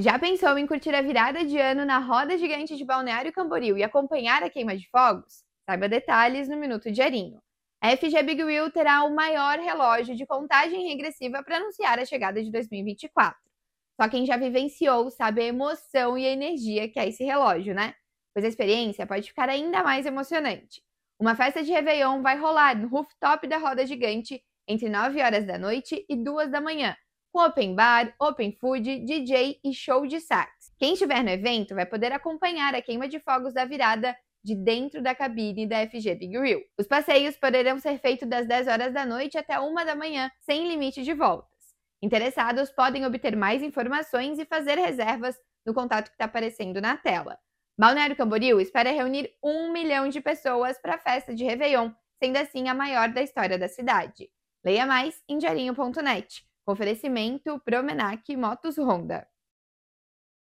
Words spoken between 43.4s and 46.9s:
informações e fazer reservas no contato que está aparecendo